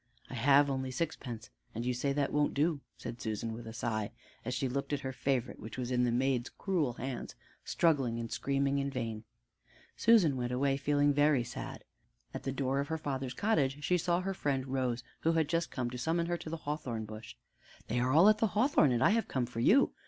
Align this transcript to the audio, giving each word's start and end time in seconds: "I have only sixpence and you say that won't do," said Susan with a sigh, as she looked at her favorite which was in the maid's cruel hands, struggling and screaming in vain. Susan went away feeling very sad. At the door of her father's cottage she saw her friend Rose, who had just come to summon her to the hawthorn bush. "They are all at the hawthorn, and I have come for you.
"I 0.31 0.33
have 0.33 0.67
only 0.67 0.89
sixpence 0.89 1.51
and 1.75 1.85
you 1.85 1.93
say 1.93 2.11
that 2.11 2.33
won't 2.33 2.55
do," 2.55 2.81
said 2.97 3.21
Susan 3.21 3.53
with 3.53 3.67
a 3.67 3.71
sigh, 3.71 4.09
as 4.43 4.55
she 4.55 4.67
looked 4.67 4.93
at 4.93 5.01
her 5.01 5.13
favorite 5.13 5.59
which 5.59 5.77
was 5.77 5.91
in 5.91 6.05
the 6.05 6.11
maid's 6.11 6.49
cruel 6.49 6.93
hands, 6.93 7.35
struggling 7.63 8.19
and 8.19 8.31
screaming 8.31 8.79
in 8.79 8.89
vain. 8.89 9.25
Susan 9.95 10.37
went 10.37 10.51
away 10.51 10.75
feeling 10.75 11.13
very 11.13 11.43
sad. 11.43 11.83
At 12.33 12.41
the 12.41 12.51
door 12.51 12.79
of 12.79 12.87
her 12.87 12.97
father's 12.97 13.35
cottage 13.35 13.83
she 13.83 13.99
saw 13.99 14.21
her 14.21 14.33
friend 14.33 14.65
Rose, 14.69 15.03
who 15.19 15.33
had 15.33 15.47
just 15.47 15.69
come 15.69 15.91
to 15.91 15.99
summon 15.99 16.25
her 16.25 16.37
to 16.37 16.49
the 16.49 16.57
hawthorn 16.57 17.05
bush. 17.05 17.35
"They 17.87 17.99
are 17.99 18.11
all 18.11 18.27
at 18.27 18.39
the 18.39 18.47
hawthorn, 18.57 18.91
and 18.91 19.03
I 19.03 19.11
have 19.11 19.27
come 19.27 19.45
for 19.45 19.59
you. 19.59 19.93